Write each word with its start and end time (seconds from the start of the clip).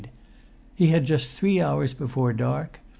He 0.73 0.87
had 0.87 1.05
just 1.05 1.29
three 1.29 1.61
hours 1.61 1.93
before 1.93 2.33
dark. 2.33 2.79